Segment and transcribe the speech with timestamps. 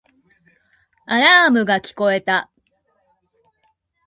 [1.05, 2.49] アラームが聞こえた